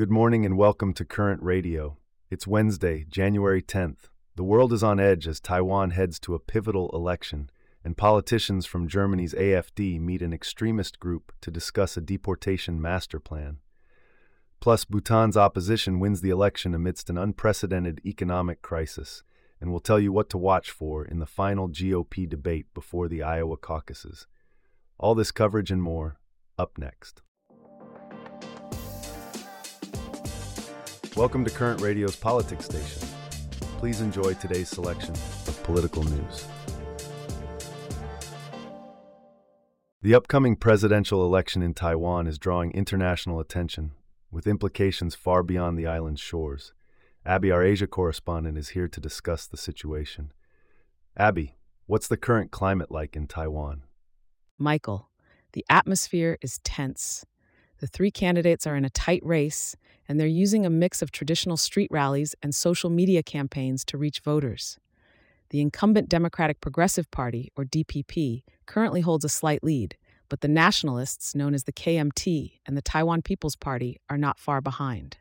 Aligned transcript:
Good 0.00 0.10
morning 0.10 0.46
and 0.46 0.56
welcome 0.56 0.94
to 0.94 1.04
Current 1.04 1.42
Radio. 1.42 1.98
It's 2.30 2.46
Wednesday, 2.46 3.04
January 3.06 3.60
10th. 3.60 4.08
The 4.34 4.42
world 4.42 4.72
is 4.72 4.82
on 4.82 4.98
edge 4.98 5.28
as 5.28 5.40
Taiwan 5.40 5.90
heads 5.90 6.18
to 6.20 6.34
a 6.34 6.38
pivotal 6.38 6.88
election, 6.94 7.50
and 7.84 7.98
politicians 7.98 8.64
from 8.64 8.88
Germany's 8.88 9.34
AFD 9.34 10.00
meet 10.00 10.22
an 10.22 10.32
extremist 10.32 11.00
group 11.00 11.34
to 11.42 11.50
discuss 11.50 11.98
a 11.98 12.00
deportation 12.00 12.80
master 12.80 13.20
plan. 13.20 13.58
Plus, 14.58 14.86
Bhutan's 14.86 15.36
opposition 15.36 16.00
wins 16.00 16.22
the 16.22 16.30
election 16.30 16.74
amidst 16.74 17.10
an 17.10 17.18
unprecedented 17.18 18.00
economic 18.06 18.62
crisis, 18.62 19.22
and 19.60 19.70
we'll 19.70 19.80
tell 19.80 20.00
you 20.00 20.12
what 20.12 20.30
to 20.30 20.38
watch 20.38 20.70
for 20.70 21.04
in 21.04 21.18
the 21.18 21.26
final 21.26 21.68
GOP 21.68 22.26
debate 22.26 22.72
before 22.72 23.06
the 23.06 23.22
Iowa 23.22 23.58
caucuses. 23.58 24.26
All 24.98 25.14
this 25.14 25.30
coverage 25.30 25.70
and 25.70 25.82
more, 25.82 26.18
up 26.56 26.78
next. 26.78 27.20
Welcome 31.20 31.44
to 31.44 31.50
Current 31.50 31.82
Radio's 31.82 32.16
Politics 32.16 32.64
Station. 32.64 33.06
Please 33.76 34.00
enjoy 34.00 34.32
today's 34.32 34.70
selection 34.70 35.12
of 35.12 35.62
political 35.64 36.02
news. 36.02 36.46
The 40.00 40.14
upcoming 40.14 40.56
presidential 40.56 41.22
election 41.22 41.60
in 41.60 41.74
Taiwan 41.74 42.26
is 42.26 42.38
drawing 42.38 42.70
international 42.70 43.38
attention, 43.38 43.92
with 44.30 44.46
implications 44.46 45.14
far 45.14 45.42
beyond 45.42 45.78
the 45.78 45.86
island's 45.86 46.22
shores. 46.22 46.72
Abby, 47.26 47.50
our 47.50 47.62
Asia 47.62 47.86
correspondent, 47.86 48.56
is 48.56 48.70
here 48.70 48.88
to 48.88 48.98
discuss 48.98 49.46
the 49.46 49.58
situation. 49.58 50.32
Abby, 51.18 51.54
what's 51.84 52.08
the 52.08 52.16
current 52.16 52.50
climate 52.50 52.90
like 52.90 53.14
in 53.14 53.26
Taiwan? 53.26 53.82
Michael, 54.56 55.10
the 55.52 55.66
atmosphere 55.68 56.38
is 56.40 56.60
tense. 56.64 57.26
The 57.80 57.86
three 57.86 58.10
candidates 58.10 58.66
are 58.66 58.76
in 58.76 58.86
a 58.86 58.90
tight 58.90 59.22
race, 59.22 59.76
and 60.10 60.18
they're 60.18 60.26
using 60.26 60.66
a 60.66 60.70
mix 60.70 61.02
of 61.02 61.12
traditional 61.12 61.56
street 61.56 61.88
rallies 61.92 62.34
and 62.42 62.52
social 62.52 62.90
media 62.90 63.22
campaigns 63.22 63.84
to 63.84 63.96
reach 63.96 64.18
voters. 64.18 64.76
The 65.50 65.60
incumbent 65.60 66.08
Democratic 66.08 66.60
Progressive 66.60 67.08
Party, 67.12 67.52
or 67.54 67.64
DPP, 67.64 68.42
currently 68.66 69.02
holds 69.02 69.24
a 69.24 69.28
slight 69.28 69.62
lead, 69.62 69.96
but 70.28 70.40
the 70.40 70.48
nationalists, 70.48 71.32
known 71.36 71.54
as 71.54 71.62
the 71.62 71.72
KMT, 71.72 72.54
and 72.66 72.76
the 72.76 72.82
Taiwan 72.82 73.22
People's 73.22 73.54
Party 73.54 74.00
are 74.10 74.18
not 74.18 74.40
far 74.40 74.60
behind. 74.60 75.18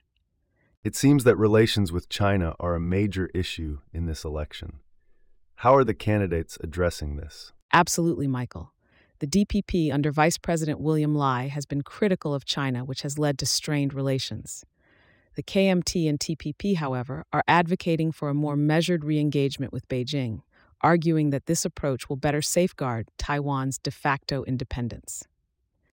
It 0.84 0.96
seems 0.96 1.24
that 1.24 1.36
relations 1.36 1.92
with 1.92 2.10
China 2.10 2.56
are 2.60 2.74
a 2.74 2.80
major 2.80 3.30
issue 3.36 3.82
in 3.94 4.08
this 4.08 4.26
election. 4.26 4.80
How 5.58 5.76
are 5.76 5.84
the 5.84 5.94
candidates 5.94 6.58
addressing 6.64 7.18
this? 7.18 7.52
Absolutely, 7.72 8.26
Michael. 8.26 8.74
The 9.20 9.28
DPP 9.28 9.94
under 9.94 10.12
Vice 10.12 10.40
President 10.40 10.80
William 10.80 11.14
Lai 11.14 11.48
has 11.48 11.68
been 11.68 11.84
critical 11.84 12.34
of 12.34 12.46
China, 12.46 12.84
which 12.84 13.04
has 13.04 13.20
led 13.20 13.38
to 13.38 13.46
strained 13.46 13.94
relations. 13.94 14.66
The 15.40 15.44
KMT 15.44 16.10
and 16.10 16.20
TPP, 16.20 16.76
however, 16.76 17.24
are 17.32 17.46
advocating 17.48 18.12
for 18.12 18.28
a 18.28 18.34
more 18.34 18.58
measured 18.58 19.06
re 19.06 19.18
engagement 19.18 19.72
with 19.72 19.88
Beijing, 19.88 20.42
arguing 20.82 21.30
that 21.30 21.46
this 21.46 21.64
approach 21.64 22.10
will 22.10 22.18
better 22.18 22.42
safeguard 22.42 23.08
Taiwan's 23.18 23.78
de 23.78 23.90
facto 23.90 24.44
independence. 24.44 25.24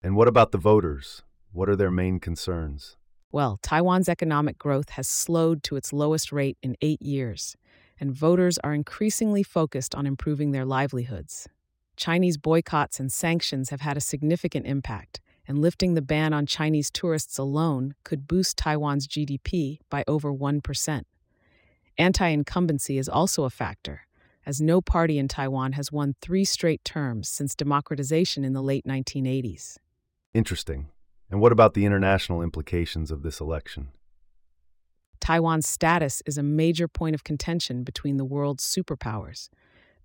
And 0.01 0.15
what 0.15 0.29
about 0.29 0.53
the 0.53 0.57
voters? 0.57 1.23
What 1.51 1.67
are 1.67 1.75
their 1.75 1.91
main 1.91 2.21
concerns? 2.21 2.95
Well, 3.33 3.59
Taiwan's 3.61 4.07
economic 4.07 4.57
growth 4.57 4.91
has 4.91 5.09
slowed 5.09 5.61
to 5.63 5.75
its 5.75 5.91
lowest 5.91 6.31
rate 6.31 6.57
in 6.63 6.77
eight 6.81 7.01
years, 7.01 7.57
and 7.99 8.13
voters 8.13 8.57
are 8.59 8.73
increasingly 8.73 9.43
focused 9.43 9.93
on 9.93 10.07
improving 10.07 10.51
their 10.51 10.63
livelihoods. 10.63 11.49
Chinese 11.97 12.37
boycotts 12.37 12.97
and 12.97 13.11
sanctions 13.11 13.71
have 13.71 13.81
had 13.81 13.97
a 13.97 13.99
significant 13.99 14.65
impact, 14.65 15.19
and 15.47 15.59
lifting 15.59 15.93
the 15.93 16.01
ban 16.01 16.33
on 16.33 16.45
Chinese 16.45 16.89
tourists 16.89 17.37
alone 17.37 17.95
could 18.03 18.27
boost 18.27 18.57
Taiwan's 18.57 19.07
GDP 19.07 19.79
by 19.89 20.03
over 20.07 20.33
1%. 20.33 21.03
Anti 21.97 22.27
incumbency 22.27 22.97
is 22.97 23.09
also 23.09 23.43
a 23.43 23.49
factor, 23.49 24.01
as 24.45 24.59
no 24.59 24.81
party 24.81 25.17
in 25.17 25.27
Taiwan 25.27 25.73
has 25.73 25.91
won 25.91 26.15
three 26.21 26.45
straight 26.45 26.83
terms 26.83 27.29
since 27.29 27.55
democratization 27.55 28.43
in 28.43 28.53
the 28.53 28.63
late 28.63 28.85
1980s. 28.85 29.77
Interesting. 30.33 30.87
And 31.29 31.39
what 31.39 31.51
about 31.51 31.73
the 31.73 31.85
international 31.85 32.41
implications 32.41 33.11
of 33.11 33.23
this 33.23 33.39
election? 33.39 33.89
Taiwan's 35.19 35.67
status 35.67 36.21
is 36.25 36.37
a 36.37 36.43
major 36.43 36.87
point 36.87 37.15
of 37.15 37.23
contention 37.23 37.83
between 37.83 38.17
the 38.17 38.25
world's 38.25 38.63
superpowers. 38.63 39.49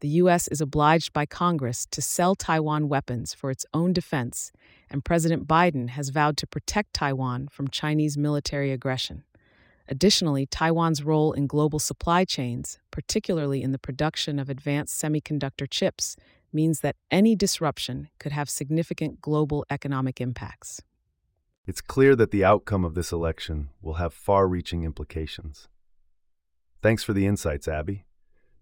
The 0.00 0.08
U.S. 0.08 0.48
is 0.48 0.60
obliged 0.60 1.12
by 1.12 1.26
Congress 1.26 1.86
to 1.90 2.00
sell 2.00 2.34
Taiwan 2.34 2.88
weapons 2.88 3.34
for 3.34 3.50
its 3.50 3.66
own 3.74 3.92
defense 3.92 4.52
and 4.90 5.04
President 5.04 5.46
Biden 5.46 5.90
has 5.90 6.08
vowed 6.08 6.36
to 6.38 6.46
protect 6.46 6.94
Taiwan 6.94 7.48
from 7.48 7.68
Chinese 7.68 8.16
military 8.16 8.72
aggression. 8.72 9.24
Additionally, 9.88 10.46
Taiwan's 10.46 11.02
role 11.02 11.32
in 11.32 11.46
global 11.46 11.78
supply 11.78 12.24
chains, 12.24 12.78
particularly 12.90 13.62
in 13.62 13.72
the 13.72 13.78
production 13.78 14.38
of 14.38 14.50
advanced 14.50 15.00
semiconductor 15.00 15.68
chips, 15.68 16.16
means 16.52 16.80
that 16.80 16.96
any 17.10 17.34
disruption 17.34 18.08
could 18.18 18.32
have 18.32 18.50
significant 18.50 19.20
global 19.20 19.64
economic 19.70 20.20
impacts. 20.20 20.82
It's 21.66 21.80
clear 21.80 22.16
that 22.16 22.30
the 22.30 22.44
outcome 22.44 22.84
of 22.84 22.94
this 22.94 23.12
election 23.12 23.70
will 23.82 23.94
have 23.94 24.14
far 24.14 24.48
reaching 24.48 24.84
implications. 24.84 25.68
Thanks 26.82 27.02
for 27.02 27.12
the 27.12 27.26
insights, 27.26 27.68
Abby. 27.68 28.04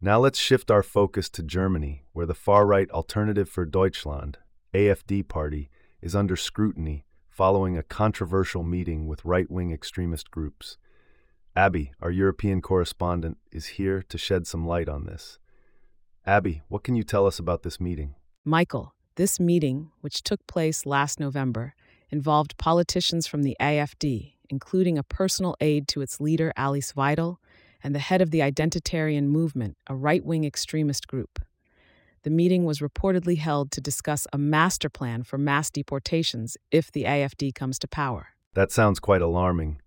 Now 0.06 0.20
let's 0.20 0.38
shift 0.38 0.70
our 0.70 0.84
focus 0.84 1.28
to 1.30 1.42
Germany, 1.42 2.04
where 2.12 2.26
the 2.26 2.32
far 2.32 2.64
right 2.64 2.88
Alternative 2.92 3.48
for 3.48 3.64
Deutschland, 3.64 4.38
AFD 4.72 5.26
party, 5.26 5.68
is 6.00 6.14
under 6.14 6.36
scrutiny 6.36 7.04
following 7.28 7.76
a 7.76 7.82
controversial 7.82 8.62
meeting 8.62 9.08
with 9.08 9.24
right 9.24 9.50
wing 9.50 9.72
extremist 9.72 10.30
groups. 10.30 10.78
Abby, 11.56 11.90
our 12.00 12.12
European 12.12 12.62
correspondent, 12.62 13.38
is 13.50 13.66
here 13.80 14.00
to 14.00 14.16
shed 14.16 14.46
some 14.46 14.64
light 14.64 14.88
on 14.88 15.06
this. 15.06 15.40
Abby, 16.24 16.62
what 16.68 16.84
can 16.84 16.94
you 16.94 17.02
tell 17.02 17.26
us 17.26 17.40
about 17.40 17.64
this 17.64 17.80
meeting? 17.80 18.14
Michael, 18.44 18.94
this 19.16 19.40
meeting, 19.40 19.90
which 20.02 20.22
took 20.22 20.46
place 20.46 20.86
last 20.86 21.18
November, 21.18 21.74
involved 22.10 22.56
politicians 22.58 23.26
from 23.26 23.42
the 23.42 23.56
AFD, 23.60 24.34
including 24.50 24.98
a 24.98 25.02
personal 25.02 25.56
aide 25.60 25.88
to 25.88 26.00
its 26.00 26.20
leader, 26.20 26.52
Alice 26.56 26.92
Weidel, 26.92 27.38
and 27.86 27.94
the 27.94 28.00
head 28.00 28.20
of 28.20 28.32
the 28.32 28.40
Identitarian 28.40 29.28
Movement, 29.28 29.76
a 29.86 29.94
right 29.94 30.24
wing 30.24 30.44
extremist 30.44 31.06
group 31.06 31.38
the 32.26 32.30
meeting 32.30 32.64
was 32.64 32.80
reportedly 32.80 33.38
held 33.38 33.70
to 33.70 33.80
discuss 33.80 34.26
a 34.32 34.36
master 34.36 34.88
plan 34.88 35.22
for 35.22 35.38
mass 35.38 35.70
deportations 35.70 36.56
if 36.72 36.90
the 36.90 37.04
AFD 37.04 37.54
comes 37.54 37.78
to 37.78 37.86
power. 37.86 38.30
That 38.54 38.72
sounds 38.72 38.98
quite 38.98 39.22
alarming. 39.22 39.80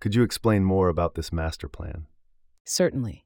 Could 0.00 0.16
you 0.16 0.24
explain 0.24 0.64
more 0.64 0.88
about 0.88 1.14
this 1.14 1.32
master 1.32 1.68
plan? 1.68 2.08
Certainly. 2.64 3.24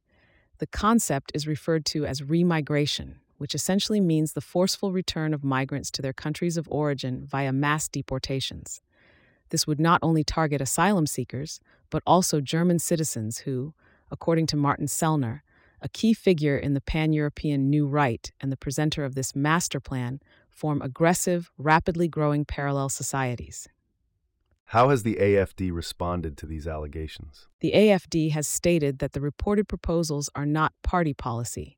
The 0.58 0.66
concept 0.66 1.32
is 1.34 1.46
referred 1.46 1.86
to 1.86 2.04
as 2.04 2.20
remigration, 2.20 3.14
which 3.38 3.54
essentially 3.54 3.98
means 3.98 4.34
the 4.34 4.42
forceful 4.42 4.92
return 4.92 5.32
of 5.32 5.42
migrants 5.42 5.90
to 5.92 6.02
their 6.02 6.12
countries 6.12 6.58
of 6.58 6.68
origin 6.70 7.24
via 7.24 7.50
mass 7.50 7.88
deportations. 7.88 8.82
This 9.48 9.66
would 9.66 9.80
not 9.80 10.00
only 10.02 10.22
target 10.22 10.60
asylum 10.60 11.06
seekers, 11.06 11.60
but 11.88 12.02
also 12.06 12.42
German 12.42 12.78
citizens 12.78 13.38
who, 13.38 13.72
according 14.10 14.46
to 14.48 14.56
Martin 14.56 14.86
Sellner, 14.86 15.40
a 15.80 15.88
key 15.88 16.14
figure 16.14 16.56
in 16.56 16.74
the 16.74 16.80
pan 16.80 17.12
European 17.12 17.68
New 17.68 17.86
Right 17.86 18.32
and 18.40 18.50
the 18.50 18.56
presenter 18.56 19.04
of 19.04 19.14
this 19.14 19.36
master 19.36 19.80
plan, 19.80 20.20
form 20.48 20.80
aggressive, 20.82 21.50
rapidly 21.58 22.08
growing 22.08 22.44
parallel 22.44 22.88
societies. 22.88 23.68
How 24.66 24.88
has 24.88 25.02
the 25.02 25.16
AFD 25.16 25.72
responded 25.72 26.36
to 26.38 26.46
these 26.46 26.66
allegations? 26.66 27.48
The 27.60 27.72
AFD 27.72 28.30
has 28.30 28.48
stated 28.48 28.98
that 28.98 29.12
the 29.12 29.20
reported 29.20 29.68
proposals 29.68 30.30
are 30.34 30.46
not 30.46 30.72
party 30.82 31.12
policy 31.12 31.76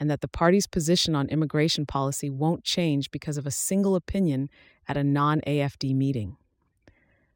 and 0.00 0.10
that 0.10 0.22
the 0.22 0.28
party's 0.28 0.66
position 0.66 1.14
on 1.14 1.28
immigration 1.28 1.86
policy 1.86 2.30
won't 2.30 2.64
change 2.64 3.10
because 3.10 3.36
of 3.36 3.46
a 3.46 3.50
single 3.50 3.94
opinion 3.94 4.48
at 4.88 4.96
a 4.96 5.04
non 5.04 5.40
AFD 5.46 5.94
meeting. 5.94 6.36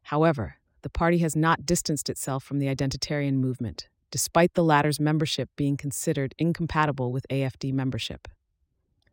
However, 0.03 0.57
the 0.83 0.91
party 0.91 1.19
has 1.19 1.37
not 1.37 1.67
distanced 1.67 2.09
itself 2.09 2.43
from 2.43 2.59
the 2.59 2.67
identitarian 2.67 3.35
movement, 3.35 3.89
despite 4.11 4.55
the 4.55 4.65
latter's 4.65 5.01
membership 5.01 5.51
being 5.57 5.77
considered 5.77 6.35
incompatible 6.39 7.13
with 7.13 7.27
AFD 7.31 7.73
membership. 7.73 8.29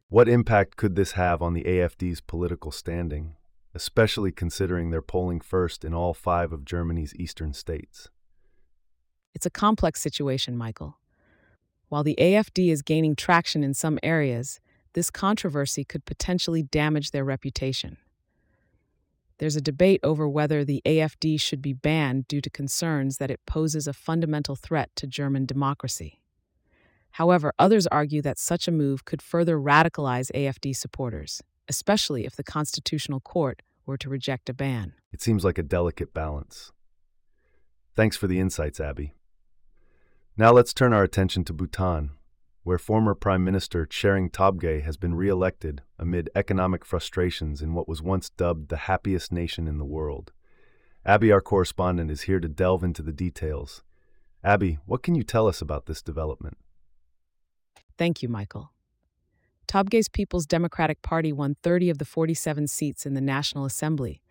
What 0.10 0.30
impact 0.30 0.76
could 0.76 0.96
this 0.96 1.14
have 1.14 1.42
on 1.42 1.54
the 1.54 1.64
AFD's 1.64 2.22
political 2.22 2.72
standing, 2.72 3.36
especially 3.74 4.32
considering 4.32 4.92
they're 4.92 5.02
polling 5.02 5.42
first 5.42 5.84
in 5.84 5.94
all 5.94 6.14
five 6.14 6.52
of 6.54 6.66
Germany's 6.66 7.16
eastern 7.16 7.54
states? 7.54 8.10
It's 9.34 9.48
a 9.48 9.50
complex 9.50 10.00
situation, 10.02 10.56
Michael. 10.56 11.00
While 11.90 12.04
the 12.04 12.16
AFD 12.20 12.72
is 12.72 12.82
gaining 12.82 13.16
traction 13.16 13.64
in 13.64 13.74
some 13.74 13.98
areas, 14.04 14.60
this 14.94 15.10
controversy 15.10 15.84
could 15.84 16.06
potentially 16.06 16.64
damage 16.64 17.12
their 17.12 17.24
reputation. 17.24 17.98
There's 19.44 19.58
a 19.58 19.62
debate 19.62 20.00
over 20.04 20.26
whether 20.26 20.64
the 20.64 20.82
AFD 20.86 21.38
should 21.38 21.62
be 21.62 21.74
banned 21.74 22.30
due 22.30 22.40
to 22.40 22.50
concerns 22.50 23.18
that 23.18 23.30
it 23.30 23.42
poses 23.46 23.90
a 23.90 23.92
fundamental 23.92 24.56
threat 24.56 24.90
to 24.96 25.06
German 25.06 25.46
democracy. 25.46 26.22
However, 27.12 27.52
others 27.60 27.86
argue 27.88 28.22
that 28.22 28.40
such 28.40 28.70
a 28.70 28.72
move 28.72 29.04
could 29.04 29.22
further 29.22 29.58
radicalize 29.58 30.32
AFD 30.32 30.74
supporters, 30.74 31.42
especially 31.68 32.26
if 32.26 32.38
the 32.38 32.44
Constitutional 32.46 33.20
Court 33.20 33.62
were 33.86 33.98
to 33.98 34.08
reject 34.08 34.48
a 34.48 34.54
ban. 34.54 34.94
It 35.12 35.22
seems 35.22 35.44
like 35.44 35.58
a 35.58 35.62
delicate 35.62 36.14
balance. 36.14 36.72
Thanks 37.98 38.16
for 38.16 38.28
the 38.28 38.40
insights, 38.40 38.80
Abby. 38.80 39.14
Now 40.38 40.54
let's 40.54 40.74
turn 40.74 40.94
our 40.94 41.04
attention 41.04 41.44
to 41.44 41.54
Bhutan, 41.54 42.12
where 42.64 42.78
former 42.78 43.14
Prime 43.14 43.44
Minister 43.44 43.86
Tshering 43.86 44.32
Tobgay 44.32 44.84
has 44.84 44.96
been 44.96 45.16
re-elected 45.16 45.82
amid 46.00 46.30
economic 46.34 46.86
frustrations 46.86 47.62
in 47.62 47.74
what 47.74 47.90
was 47.90 48.02
once 48.02 48.30
dubbed 48.30 48.70
the 48.70 48.78
happiest 48.78 49.32
nation 49.32 49.68
in 49.68 49.78
the 49.78 49.86
world. 49.86 50.32
Abby, 51.06 51.32
our 51.32 51.42
correspondent, 51.42 52.10
is 52.10 52.22
here 52.22 52.40
to 52.40 52.48
delve 52.48 52.84
into 52.84 53.02
the 53.02 53.12
details. 53.12 53.84
Abby, 54.44 54.80
what 54.86 55.04
can 55.04 55.16
you 55.16 55.24
tell 55.24 55.48
us 55.48 55.62
about 55.62 55.86
this 55.86 56.02
development? 56.02 56.58
Thank 57.98 58.24
you, 58.24 58.30
Michael. 58.30 58.72
Tobgay's 59.68 60.08
People's 60.08 60.46
Democratic 60.46 61.02
Party 61.02 61.34
won 61.34 61.56
30 61.64 61.90
of 61.90 61.98
the 61.98 62.06
47 62.06 62.68
seats 62.68 63.06
in 63.06 63.14
the 63.14 63.22
National 63.22 63.66
Assembly, 63.66 64.22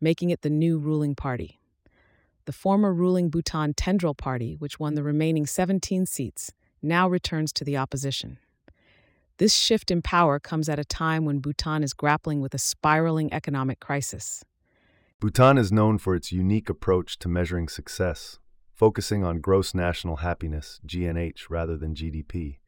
making 0.00 0.30
it 0.30 0.42
the 0.42 0.50
new 0.50 0.78
ruling 0.78 1.14
party. 1.14 1.60
The 2.46 2.52
former 2.52 2.92
ruling 2.92 3.28
Bhutan 3.28 3.74
Tendrel 3.74 4.16
Party, 4.16 4.54
which 4.54 4.78
won 4.78 4.94
the 4.94 5.02
remaining 5.02 5.46
17 5.46 6.06
seats, 6.06 6.52
now 6.82 7.08
returns 7.08 7.52
to 7.54 7.64
the 7.64 7.76
opposition. 7.76 8.38
This 9.38 9.54
shift 9.54 9.90
in 9.90 10.00
power 10.00 10.38
comes 10.38 10.68
at 10.68 10.78
a 10.78 10.84
time 10.84 11.24
when 11.24 11.40
Bhutan 11.40 11.82
is 11.82 11.92
grappling 11.92 12.40
with 12.40 12.54
a 12.54 12.58
spiraling 12.58 13.32
economic 13.32 13.80
crisis. 13.80 14.42
Bhutan 15.20 15.58
is 15.58 15.72
known 15.72 15.98
for 15.98 16.14
its 16.14 16.32
unique 16.32 16.70
approach 16.70 17.18
to 17.18 17.28
measuring 17.28 17.68
success, 17.68 18.38
focusing 18.72 19.24
on 19.24 19.40
gross 19.40 19.74
national 19.74 20.16
happiness, 20.16 20.80
GNH, 20.86 21.50
rather 21.50 21.76
than 21.76 21.94
GDP. 21.94 22.58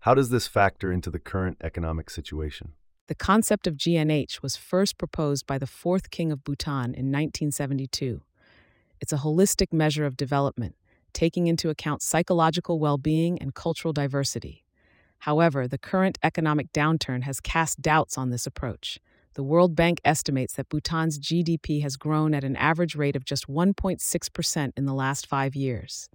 How 0.00 0.14
does 0.14 0.30
this 0.30 0.46
factor 0.46 0.92
into 0.92 1.10
the 1.10 1.18
current 1.18 1.56
economic 1.60 2.10
situation? 2.10 2.72
The 3.08 3.14
concept 3.14 3.66
of 3.66 3.76
GNH 3.76 4.42
was 4.42 4.56
first 4.56 4.98
proposed 4.98 5.46
by 5.46 5.58
the 5.58 5.66
fourth 5.66 6.10
king 6.10 6.30
of 6.30 6.44
Bhutan 6.44 6.94
in 6.94 7.10
1972. 7.10 8.22
It's 9.00 9.12
a 9.12 9.18
holistic 9.18 9.72
measure 9.72 10.04
of 10.04 10.16
development, 10.16 10.76
taking 11.18 11.48
into 11.48 11.68
account 11.68 12.00
psychological 12.00 12.78
well 12.78 12.96
being 12.96 13.40
and 13.40 13.52
cultural 13.52 13.92
diversity. 13.92 14.64
However, 15.18 15.66
the 15.66 15.76
current 15.76 16.16
economic 16.22 16.72
downturn 16.72 17.24
has 17.24 17.40
cast 17.40 17.82
doubts 17.82 18.16
on 18.16 18.30
this 18.30 18.46
approach. 18.46 19.00
The 19.34 19.42
World 19.42 19.74
Bank 19.74 20.00
estimates 20.04 20.54
that 20.54 20.68
Bhutan's 20.68 21.18
GDP 21.18 21.82
has 21.82 21.96
grown 21.96 22.34
at 22.34 22.44
an 22.44 22.54
average 22.54 22.94
rate 22.94 23.16
of 23.16 23.24
just 23.24 23.48
1.6% 23.48 24.72
in 24.76 24.84
the 24.84 24.94
last 24.94 25.26
five 25.26 25.56
years. 25.56 26.08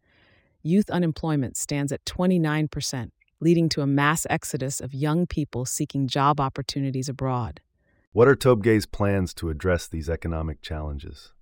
Youth 0.62 0.90
unemployment 0.90 1.58
stands 1.58 1.92
at 1.92 2.06
29%, 2.06 3.12
leading 3.42 3.68
to 3.68 3.82
a 3.82 3.88
mass 3.88 4.26
exodus 4.30 4.80
of 4.80 4.94
young 4.94 5.28
people 5.28 5.66
seeking 5.66 6.08
job 6.08 6.40
opportunities 6.40 7.10
abroad. 7.10 7.60
What 8.14 8.30
are 8.30 8.38
Tobgay's 8.38 8.86
plans 8.86 9.34
to 9.34 9.50
address 9.50 9.86
these 9.86 10.10
economic 10.10 10.62
challenges? 10.62 11.34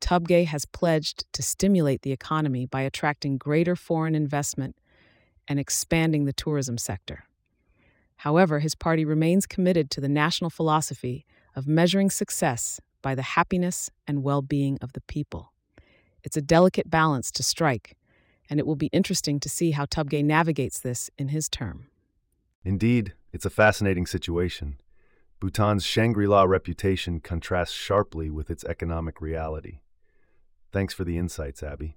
Tobgay 0.00 0.46
has 0.46 0.64
pledged 0.66 1.24
to 1.32 1.42
stimulate 1.42 2.02
the 2.02 2.12
economy 2.12 2.66
by 2.66 2.82
attracting 2.82 3.38
greater 3.38 3.76
foreign 3.76 4.14
investment 4.14 4.76
and 5.48 5.58
expanding 5.58 6.24
the 6.24 6.32
tourism 6.32 6.78
sector. 6.78 7.24
However, 8.16 8.60
his 8.60 8.74
party 8.74 9.04
remains 9.04 9.46
committed 9.46 9.90
to 9.90 10.00
the 10.00 10.08
national 10.08 10.50
philosophy 10.50 11.26
of 11.54 11.66
measuring 11.66 12.10
success 12.10 12.80
by 13.02 13.14
the 13.14 13.22
happiness 13.22 13.90
and 14.06 14.22
well 14.22 14.42
being 14.42 14.78
of 14.80 14.92
the 14.92 15.00
people. 15.02 15.52
It's 16.24 16.36
a 16.36 16.42
delicate 16.42 16.90
balance 16.90 17.30
to 17.32 17.42
strike, 17.42 17.96
and 18.50 18.58
it 18.58 18.66
will 18.66 18.76
be 18.76 18.88
interesting 18.88 19.38
to 19.40 19.48
see 19.48 19.72
how 19.72 19.84
Tobgay 19.84 20.24
navigates 20.24 20.80
this 20.80 21.10
in 21.18 21.28
his 21.28 21.48
term. 21.48 21.86
Indeed, 22.64 23.12
it's 23.32 23.44
a 23.44 23.50
fascinating 23.50 24.06
situation. 24.06 24.78
Bhutan's 25.38 25.84
Shangri 25.84 26.26
La 26.26 26.42
reputation 26.44 27.20
contrasts 27.20 27.74
sharply 27.74 28.30
with 28.30 28.50
its 28.50 28.64
economic 28.64 29.20
reality. 29.20 29.78
Thanks 30.72 30.94
for 30.94 31.04
the 31.04 31.18
insights, 31.18 31.62
Abby. 31.62 31.96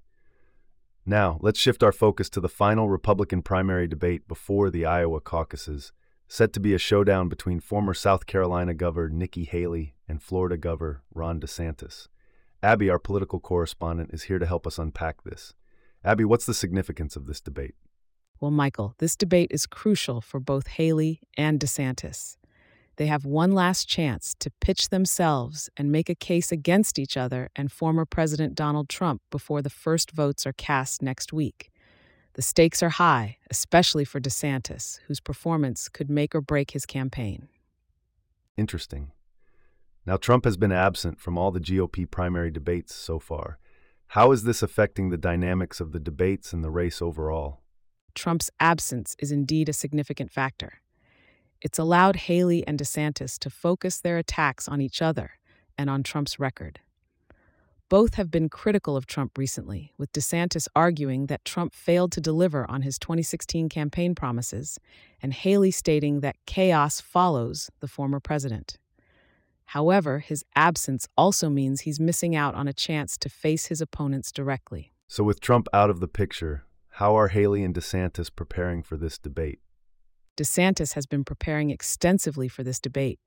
Now, 1.06 1.39
let's 1.42 1.60
shift 1.60 1.83
our 1.83 1.92
focus 1.92 2.30
to 2.31 2.39
the 2.39 2.50
final 2.50 2.89
Republican 2.89 3.42
primary 3.42 3.88
debate 3.88 4.27
before 4.27 4.69
the 4.69 4.86
Iowa 4.86 5.21
caucuses, 5.21 5.92
set 6.27 6.54
to 6.54 6.60
be 6.60 6.74
a 6.74 6.77
showdown 6.77 7.30
between 7.30 7.60
former 7.60 7.94
South 7.94 8.25
Carolina 8.27 8.74
Governor 8.74 9.10
Nikki 9.10 9.45
Haley 9.45 9.95
and 10.07 10.21
Florida 10.21 10.57
Governor 10.57 11.01
Ron 11.13 11.39
DeSantis. 11.39 12.07
Abby, 12.62 12.89
our 12.89 13.00
political 13.00 13.39
correspondent, 13.39 14.12
is 14.13 14.24
here 14.24 14.38
to 14.38 14.45
help 14.45 14.68
us 14.68 14.77
unpack 14.77 15.24
this. 15.24 15.54
Abby, 16.04 16.25
what's 16.25 16.45
the 16.45 16.54
significance 16.54 17.16
of 17.16 17.25
this 17.25 17.42
debate? 17.42 17.75
Well, 18.39 18.51
Michael, 18.51 18.95
this 19.00 19.16
debate 19.16 19.50
is 19.51 19.66
crucial 19.66 20.21
for 20.21 20.39
both 20.39 20.68
Haley 20.68 21.21
and 21.38 21.60
DeSantis. 21.60 22.38
They 22.99 23.07
have 23.07 23.23
one 23.23 23.53
last 23.53 23.87
chance 23.87 24.35
to 24.41 24.51
pitch 24.59 24.89
themselves 24.89 25.69
and 25.77 25.89
make 25.89 26.09
a 26.09 26.15
case 26.15 26.51
against 26.51 26.99
each 26.99 27.15
other 27.15 27.49
and 27.55 27.71
former 27.71 28.03
President 28.03 28.55
Donald 28.55 28.89
Trump 28.89 29.21
before 29.31 29.61
the 29.61 29.69
first 29.69 30.11
votes 30.11 30.45
are 30.45 30.51
cast 30.51 31.01
next 31.01 31.31
week. 31.31 31.71
The 32.33 32.41
stakes 32.41 32.83
are 32.83 32.89
high, 32.89 33.37
especially 33.49 34.03
for 34.03 34.19
DeSantis, 34.19 34.99
whose 35.07 35.21
performance 35.21 35.87
could 35.87 36.09
make 36.09 36.35
or 36.35 36.41
break 36.41 36.71
his 36.71 36.85
campaign. 36.85 37.47
Interesting. 38.57 39.13
Now, 40.05 40.17
Trump 40.17 40.43
has 40.43 40.57
been 40.57 40.73
absent 40.73 41.21
from 41.21 41.37
all 41.37 41.51
the 41.51 41.61
GOP 41.61 42.11
primary 42.11 42.51
debates 42.51 42.93
so 42.93 43.17
far. 43.17 43.59
How 44.07 44.33
is 44.33 44.43
this 44.43 44.61
affecting 44.61 45.09
the 45.09 45.17
dynamics 45.17 45.79
of 45.79 45.93
the 45.93 46.01
debates 46.01 46.51
and 46.51 46.65
the 46.65 46.69
race 46.69 47.01
overall? 47.01 47.61
Trump's 48.13 48.51
absence 48.59 49.15
is 49.19 49.31
indeed 49.31 49.69
a 49.69 49.73
significant 49.73 50.33
factor. 50.33 50.81
It's 51.61 51.79
allowed 51.79 52.15
Haley 52.15 52.65
and 52.65 52.79
DeSantis 52.79 53.38
to 53.39 53.50
focus 53.50 54.00
their 54.00 54.17
attacks 54.17 54.67
on 54.67 54.79
each 54.79 55.01
other 55.01 55.31
and 55.77 55.89
on 55.89 56.03
Trump's 56.03 56.39
record. 56.39 56.79
Both 57.89 58.13
have 58.15 58.29
been 58.29 58.50
critical 58.50 58.95
of 58.95 59.07
Trump 59.07 59.38
recently, 59.38 59.94
with 59.97 60.13
DeSantis 60.13 60.67
arguing 60.75 61.25
that 61.25 61.44
Trump 61.44 61.73
failed 61.73 62.11
to 62.13 62.21
deliver 62.21 62.69
on 62.69 62.83
his 62.83 63.00
2016 63.00 63.67
campaign 63.67 64.13
promises, 64.13 64.79
and 65.21 65.33
Haley 65.33 65.71
stating 65.71 66.19
that 66.19 66.38
chaos 66.45 67.01
follows 67.01 67.71
the 67.79 67.88
former 67.88 68.19
president. 68.19 68.77
However, 69.65 70.19
his 70.19 70.45
absence 70.56 71.07
also 71.17 71.50
means 71.50 71.81
he's 71.81 72.00
missing 72.00 72.35
out 72.35 72.56
on 72.56 72.67
a 72.67 72.73
chance 72.73 73.17
to 73.17 73.29
face 73.29 73.65
his 73.65 73.81
opponents 73.81 74.31
directly. 74.31 74.94
So, 75.07 75.23
with 75.23 75.41
Trump 75.41 75.67
out 75.73 75.89
of 75.89 76.00
the 76.00 76.07
picture, 76.07 76.65
how 76.94 77.17
are 77.17 77.29
Haley 77.29 77.63
and 77.63 77.73
DeSantis 77.73 78.29
preparing 78.33 78.83
for 78.83 78.97
this 78.97 79.17
debate? 79.17 79.59
DeSantis 80.37 80.93
has 80.93 81.05
been 81.05 81.23
preparing 81.23 81.69
extensively 81.69 82.47
for 82.47 82.63
this 82.63 82.79
debate, 82.79 83.19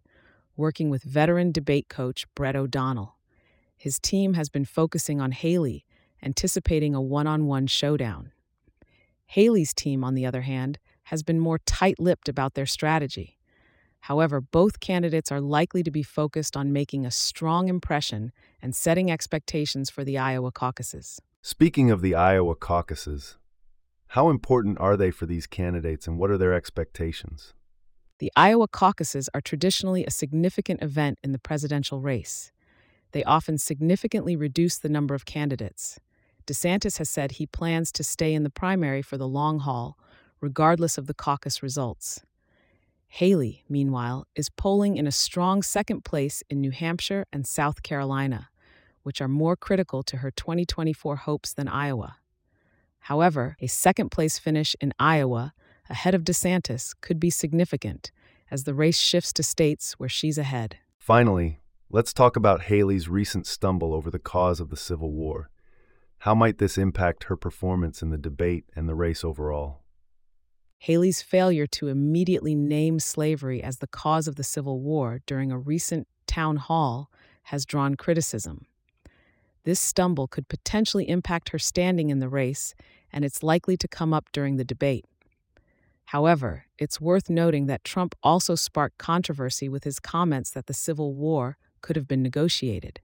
working 0.57 0.91
with 0.91 1.03
veteran 1.03 1.53
debate 1.53 1.89
coach 1.89 2.27
Brett 2.35 2.57
O'Donnell. 2.57 3.17
His 3.77 3.99
team 3.99 4.35
has 4.35 4.49
been 4.49 4.65
focusing 4.65 5.21
on 5.21 5.33
Haley, 5.33 5.85
anticipating 6.23 6.95
a 6.95 7.01
one 7.01 7.27
on 7.27 7.47
one 7.47 7.67
showdown. 7.67 8.33
Haley's 9.27 9.75
team, 9.75 10.05
on 10.05 10.15
the 10.15 10.27
other 10.27 10.43
hand, 10.43 10.79
has 11.05 11.23
been 11.23 11.41
more 11.41 11.59
tight 11.59 11.99
lipped 11.99 12.29
about 12.29 12.55
their 12.55 12.67
strategy. 12.67 13.39
However, 14.01 14.41
both 14.41 14.81
candidates 14.81 15.31
are 15.31 15.41
likely 15.41 15.83
to 15.83 15.91
be 15.91 16.03
focused 16.03 16.57
on 16.57 16.73
making 16.73 17.07
a 17.07 17.11
strong 17.11 17.69
impression 17.69 18.33
and 18.61 18.75
setting 18.75 19.11
expectations 19.11 19.91
for 19.91 20.05
the 20.05 20.19
Iowa 20.19 20.51
caucuses. 20.51 21.21
Speaking 21.41 21.91
of 21.91 22.03
the 22.03 22.15
Iowa 22.15 22.55
caucuses, 22.55 23.37
how 24.13 24.29
important 24.29 24.79
are 24.79 24.95
they 24.95 25.11
for 25.11 25.25
these 25.25 25.47
candidates 25.47 26.07
and 26.07 26.19
what 26.19 26.31
are 26.31 26.37
their 26.37 26.53
expectations? 26.53 27.55
The 28.19 28.31
Iowa 28.37 28.69
caucuses 28.69 29.31
are 29.33 29.41
traditionally 29.41 30.05
a 30.05 30.11
significant 30.11 30.83
event 30.83 31.19
in 31.25 31.33
the 31.33 31.39
presidential 31.39 31.99
race. 31.99 32.53
They 33.13 33.25
often 33.25 33.57
significantly 33.57 34.37
reduce 34.37 34.77
the 34.77 34.91
number 34.91 35.15
of 35.15 35.25
candidates. 35.25 35.99
DeSantis 36.47 36.99
has 36.99 37.09
said 37.09 37.33
he 37.33 37.47
plans 37.47 37.91
to 37.93 38.05
stay 38.05 38.35
in 38.35 38.43
the 38.43 38.51
primary 38.51 39.01
for 39.01 39.17
the 39.17 39.27
long 39.27 39.61
haul, 39.61 39.99
regardless 40.43 40.99
of 40.99 41.07
the 41.07 41.15
caucus 41.15 41.63
results. 41.63 42.21
Haley, 43.09 43.65
meanwhile, 43.67 44.27
is 44.37 44.51
polling 44.51 44.99
in 44.99 45.07
a 45.07 45.13
strong 45.13 45.63
second 45.63 46.05
place 46.05 46.43
in 46.51 46.61
New 46.61 46.71
Hampshire 46.71 47.25
and 47.33 47.47
South 47.47 47.83
Carolina, 47.83 48.51
which 49.05 49.23
are 49.23 49.29
more 49.29 49.57
critical 49.57 50.03
to 50.03 50.19
her 50.19 50.31
2024 50.31 51.17
hopes 51.17 51.55
than 51.55 51.67
Iowa. 51.67 52.17
However, 53.03 53.57
a 53.61 53.67
second 53.67 54.11
place 54.11 54.39
finish 54.39 54.77
in 54.81 54.93
Iowa 54.99 55.55
ahead 55.91 56.15
of 56.15 56.23
DeSantis 56.23 56.95
could 57.01 57.19
be 57.19 57.31
significant 57.31 58.13
as 58.51 58.65
the 58.65 58.75
race 58.75 58.99
shifts 58.99 59.33
to 59.35 59.43
states 59.43 59.95
where 59.95 60.09
she's 60.09 60.39
ahead. 60.39 60.79
Finally, 60.99 61.61
let's 61.91 62.13
talk 62.13 62.37
about 62.37 62.63
Haley's 62.63 63.09
recent 63.09 63.47
stumble 63.47 63.93
over 63.93 64.11
the 64.11 64.21
cause 64.21 64.61
of 64.61 64.71
the 64.71 64.77
Civil 64.77 65.11
War. 65.11 65.51
How 66.19 66.35
might 66.35 66.59
this 66.59 66.79
impact 66.79 67.25
her 67.25 67.37
performance 67.37 68.03
in 68.03 68.11
the 68.11 68.19
debate 68.19 68.67
and 68.77 68.89
the 68.89 68.95
race 68.95 69.25
overall? 69.25 69.81
Haley's 70.79 71.23
failure 71.23 71.67
to 71.69 71.89
immediately 71.89 72.55
name 72.55 73.01
slavery 73.01 73.63
as 73.63 73.79
the 73.79 73.89
cause 73.89 74.29
of 74.29 74.37
the 74.37 74.45
Civil 74.45 74.81
War 74.81 75.21
during 75.27 75.51
a 75.51 75.59
recent 75.59 76.07
town 76.29 76.57
hall 76.57 77.11
has 77.45 77.67
drawn 77.67 77.97
criticism. 77.97 78.67
This 79.65 79.81
stumble 79.81 80.27
could 80.27 80.49
potentially 80.49 81.09
impact 81.09 81.51
her 81.51 81.59
standing 81.59 82.11
in 82.11 82.19
the 82.19 82.29
race, 82.29 82.75
and 83.13 83.25
it's 83.25 83.43
likely 83.43 83.77
to 83.77 83.89
come 83.89 84.13
up 84.13 84.27
during 84.33 84.57
the 84.57 84.65
debate. 84.65 85.05
However, 86.07 86.67
it's 86.79 87.01
worth 87.01 87.31
noting 87.31 87.67
that 87.67 87.85
Trump 87.85 88.15
also 88.23 88.55
sparked 88.55 88.99
controversy 88.99 89.69
with 89.69 89.85
his 89.85 90.01
comments 90.01 90.51
that 90.51 90.67
the 90.67 90.75
Civil 90.75 91.15
War 91.15 91.57
could 91.81 91.97
have 91.97 92.09
been 92.09 92.23
negotiated. 92.23 93.01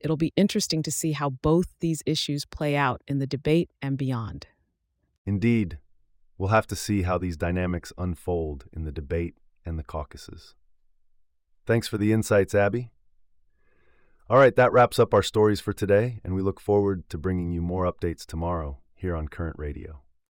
It'll 0.00 0.16
be 0.16 0.32
interesting 0.36 0.82
to 0.82 0.90
see 0.90 1.12
how 1.12 1.30
both 1.30 1.68
these 1.80 2.02
issues 2.04 2.44
play 2.44 2.76
out 2.76 3.02
in 3.06 3.18
the 3.18 3.26
debate 3.26 3.70
and 3.80 3.96
beyond. 3.96 4.48
Indeed, 5.24 5.78
we'll 6.36 6.50
have 6.50 6.66
to 6.66 6.76
see 6.76 7.02
how 7.02 7.16
these 7.16 7.36
dynamics 7.36 7.92
unfold 7.96 8.66
in 8.72 8.84
the 8.84 8.92
debate 8.92 9.36
and 9.64 9.78
the 9.78 9.84
caucuses. 9.84 10.54
Thanks 11.64 11.88
for 11.88 11.96
the 11.96 12.12
insights, 12.12 12.54
Abby. 12.54 12.90
All 14.30 14.38
right, 14.38 14.56
that 14.56 14.72
wraps 14.72 14.98
up 14.98 15.12
our 15.12 15.22
stories 15.22 15.60
for 15.60 15.74
today, 15.74 16.20
and 16.24 16.34
we 16.34 16.40
look 16.40 16.58
forward 16.58 17.06
to 17.10 17.18
bringing 17.18 17.50
you 17.50 17.60
more 17.60 17.84
updates 17.84 18.24
tomorrow 18.24 18.78
here 18.94 19.14
on 19.14 19.28
Current 19.28 19.58
Radio. 19.58 20.00